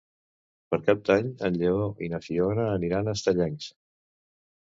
[0.73, 3.67] Per Cap d'Any en Lleó i na Fiona aniran a Estellencs.